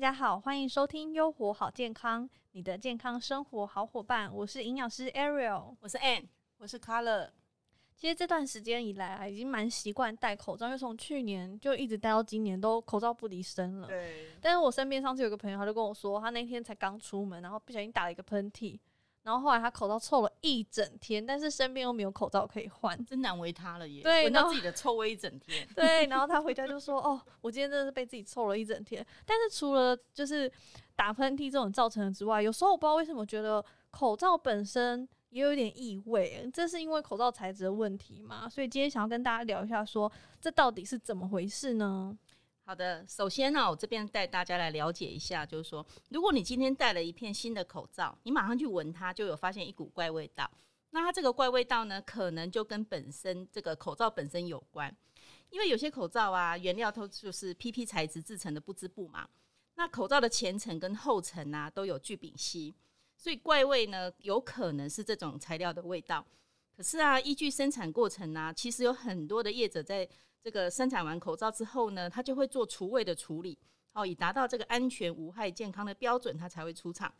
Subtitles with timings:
[0.00, 4.34] 家好，欢迎收听优活好健康，你的健康生活好伙伴。
[4.34, 6.24] 我是营养师 Ariel，我是 Ann，
[6.56, 7.28] 我是 Color。
[7.94, 13.88] 其实这段时间以来啊，已经蛮习惯戴口罩，因为从去年就一直戴到今年，都口罩不离身了。
[13.88, 14.28] 对。
[14.40, 18.78] 但是我身边上次有个朋友，他就跟我说，他那天才刚出门，然后不小心打了一个喷嚏，
[19.22, 24.02] 然后后来他口罩臭了一整天，但是身边又没有口罩可以换，真难为他了耶。
[24.02, 25.66] 对，闻到自己的臭味一整天。
[25.74, 30.50] 对，然后他回家就说：“哦，我今天真的是被自己臭了一整天。”但是除了就是
[30.96, 35.08] 打喷嚏这种造成的之外，有时候我不知道为什么觉得口罩本身。
[35.30, 38.48] 也有点异味，这是因为口罩材质的问题嘛？
[38.48, 40.10] 所以今天想要跟大家聊一下，说
[40.40, 42.18] 这到底是怎么回事呢？
[42.70, 50.48] 好的，首先呢，我这边带大家来了解一下，就是说，如果你今天戴了一片新的口罩，你马上去闻它，就有发现一股怪味道。
[50.90, 54.96] 那它这个怪味道呢，可能就跟本身这个口罩本身有关，
[55.48, 59.28] 因为有些口罩啊，原料都就是 PP 材质制成的不织布嘛。
[59.74, 62.72] 那口罩的前层跟后层啊，都有聚丙烯。
[63.16, 66.24] 所以怪味呢，有可能是这种材料的味道。
[66.80, 70.08] 可是啊，依据生产过程呢，其实有很多的业者在
[70.42, 73.58] 这个生产完口罩之后呢，他就会做除味的处理，
[73.92, 77.12] 哦，以达到这个安全无害健康的标准，他才会出厂。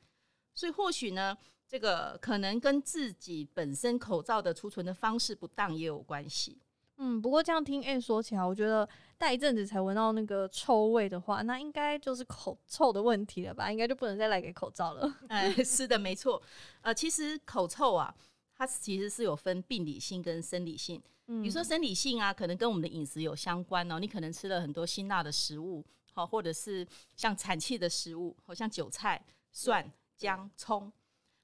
[0.55, 1.37] 所以或许呢，
[1.69, 6.57] 这个可能跟自己本身口罩的储存的方式不当也有关系。
[6.97, 8.89] 嗯，不过这样听 A 说起来，我觉得
[9.19, 13.71] 戴一阵子才闻到那个臭味的话，那应该就是口臭的问题了吧？
[13.71, 15.19] 应该就不能再来给口罩了。
[15.29, 16.43] 哎，是的，没错。
[16.81, 18.15] 呃，其实口臭啊，
[18.61, 21.01] 它其实是有分病理性跟生理性。
[21.29, 23.99] 嗯，比如说生理性啊，可能跟我们的饮食有相关哦。
[23.99, 29.19] 你可能吃了很多辛辣的食物，好，或者是像产气的食物，好像韭菜、
[29.51, 30.93] 蒜、姜、葱。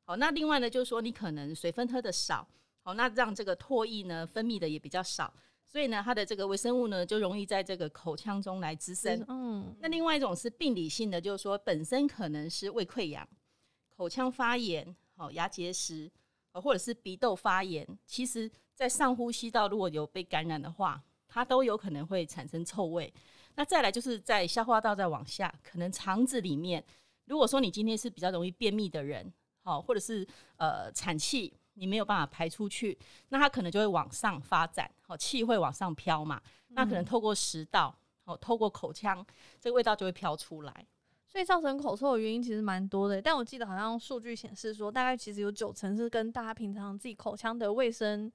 [0.05, 2.47] 好，那另外呢，就是说你可能水分喝的少。
[2.83, 5.33] 好，那让这个唾液呢分泌的也比较少，
[5.65, 9.25] 所以呢，它的这个微生物呢就容易在这个口腔中来滋生。
[9.27, 13.27] 嗯，那另外一种是病理性的，就是说本身可能是胃溃疡、
[13.97, 16.13] 口腔发炎、好牙结石，
[16.61, 17.87] 或者是鼻窦发炎。
[18.07, 23.13] 其实，在上呼吸道如果有被感染的话，它都有可能会产生臭味。
[23.55, 26.85] 那再来就是在消化道再往下，可能肠子里面，
[27.25, 31.53] 如果说你今天是比较容易便秘的人，好，或者是呃产气。
[31.79, 37.95] 你没有办法排出去，那它可能就会往上发展，好，气会往上飘嘛，那可能透过食道，
[38.25, 39.23] 哦，透过口腔，
[39.61, 40.87] 这个味道就会飘出来。
[41.37, 48.33] 所以造成口臭的原因其实蛮多的，但我记得好像数据显示说，大概其实有九成是跟大家平常自己口腔的卫生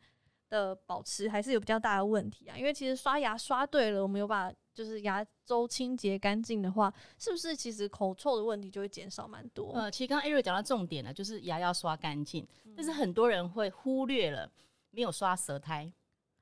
[0.49, 2.55] 的保持还是有比较大的问题啊。
[2.55, 4.53] 因为其实刷牙刷对了，我们有把。
[4.73, 9.73] 就是牙周清洁干净的话，是不是其实口臭的问题就会减少蛮多？
[9.73, 14.49] 呃，其实刚刚艾瑞讲到重点了，就是牙要刷干净，但是很多人会忽略了
[14.91, 15.91] 没有刷舌苔。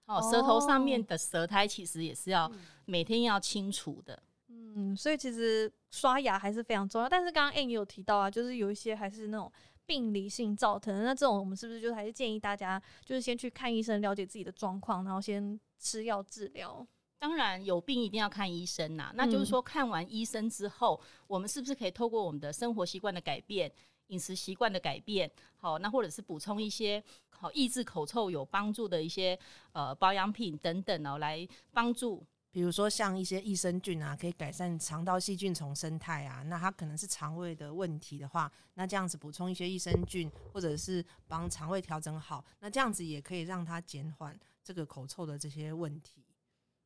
[0.06, 2.50] 哦，舌头上面的舌苔其实也是要
[2.86, 4.22] 每天要清除的。
[4.75, 7.09] 嗯，所以其实刷牙还是非常重要。
[7.09, 9.52] 但是刚刚 Anne 有提到啊，就是有一些还是那种
[9.85, 16.85] 病理性造成的，那这种我们是不是就还是建议大家就是先去看医生，了解自己的状况，然后先吃药治疗？
[17.18, 23.69] 当然有病一定要看医生呐，那就是说看完医生之后，我们是不是可以透过我们的生活习惯的改变、
[24.08, 29.38] 饮食习惯的改变，好，那或者是补充一些好抑制口臭有帮助的一些
[29.74, 46.25] 呃保养品等等哦，来帮助，比如说像一些益生菌啊，可以改善肠道细菌丛生态啊，那它可能是肠胃的问题的话，那这样子补充一些益生菌，或者是帮肠胃调整好，那这样子也可以让它减缓这个口臭的这些问题。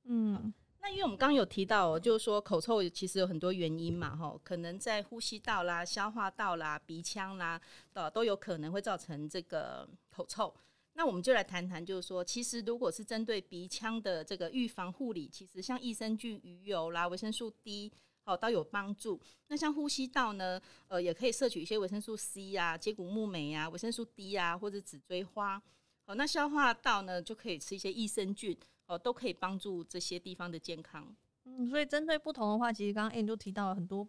[0.04, 7.62] 嗯，那因为我们刚刚有提到，就是说口臭其实有很多原因嘛，哈，可能在呼吸道啦、消化道啦、鼻腔啦，
[7.94, 10.54] 的都有可能会造成这个口臭。
[10.94, 17.92] 那我们就来谈谈，就是说，其实如果是针对鼻腔的这个预防护理，其实像益生菌、鱼油啦、维生素 D，
[18.24, 19.20] 好都有帮助。
[19.48, 25.62] 那像呼吸道呢，呃，也可以摄取一些维生素 C 呀、接骨木莓啊、维生素 D 啊，或者紫锥花。
[26.06, 28.58] 好，那消化道呢，就可以吃一些益生菌。
[28.86, 31.16] 哦，都可以帮助这些地方的健康。
[31.46, 34.06] 嗯，所以针对不同的话，其实刚刚 a n 就提到了很多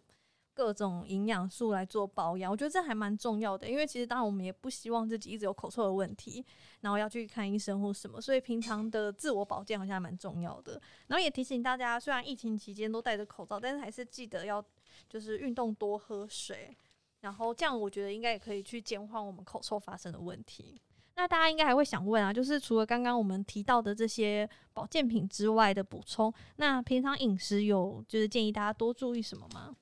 [0.55, 3.69] 各种营养素来做保养，我觉得这还蛮重要的。
[3.69, 6.43] 因为其实当然我们也不希望自己一直有口臭的问题，
[6.79, 10.81] 然后要去看医生或什么，所以平常的自我保健好像还蛮重要的。
[11.07, 14.63] 然后也提醒大家，虽然疫情期间都戴着口罩，但是还是记得要
[15.09, 16.75] 就是运动多喝水，
[17.19, 20.81] 然后这样我觉得应该也可以去减缓我们口臭发生的问题。
[21.17, 29.75] 那大家应该还会想问啊，就是除了刚刚我们提到的这些保健品之外的补充，那平常饮食有就是建议大家多注意什么吗？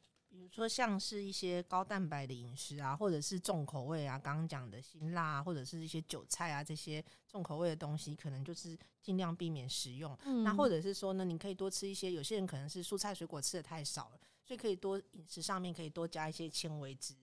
[0.53, 10.15] 说像是一些高蛋白的饮食啊，或者是重口味啊，刚刚讲的辛辣，或者是一些韭菜啊这些重口味的东西，可能就是尽量避免食用。
[10.44, 14.19] 那或者是说呢，你可以多吃一些，有些人可能是蔬菜水果吃的太少了。
[14.45, 17.15] 所以可以多饮食上面可以多加一些纤维质。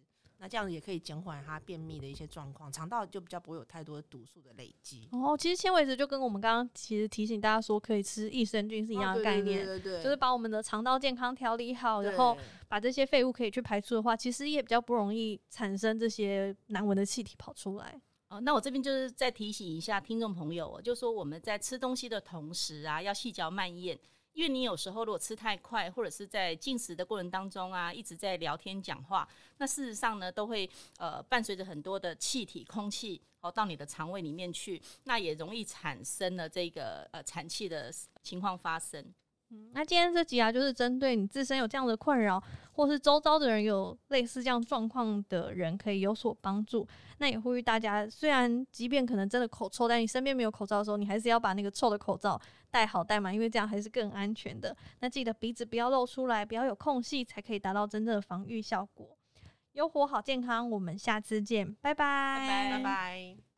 [0.43, 5.07] 那这样子也可以减缓它便秘的一些状况，肠道就比较不会有太多的毒素的累积。
[5.13, 12.37] 哦，其实纤维质就跟我们刚刚其实提醒大家说可以吃益生菌是一样的概念，对对对，就是把我们的肠道健康调理好，然后
[12.69, 18.01] 把这些废物可以去排出的话，其实也比较不容易产生这些难闻的气体跑出来。
[18.29, 23.99] 哦，那我这边就是再提醒一下听众朋友，就说我们在吃东西的同时啊，要细嚼慢咽。
[24.33, 29.29] 因为你有时候如果吃太快，或者是在进食的过程当中啊，一直在聊天讲话，
[29.59, 30.69] 那事实上呢，都会
[30.99, 37.93] 呃伴随着很多的气体、空气哦到你的肠胃里面去，那也容易产生了这个呃产气的
[38.23, 39.05] 情况发生。
[39.73, 42.43] 那今天这集啊，就是针对你自身有这样的困扰，
[42.73, 46.87] 或是周遭的人有类似这样状况的人，可以有所帮助。
[47.19, 54.77] 那也呼吁大家，虽然即便可能真的口臭，但你身边没有口罩的时候，你还是要把那个臭的口罩戴好戴满，因为这样还是更安全的。
[55.01, 59.17] 那记得鼻子不要露出来，不要有空隙，才可以达到真正的防御效果。
[59.73, 63.41] 有活好健康，我们下次见，拜拜拜拜，拜拜。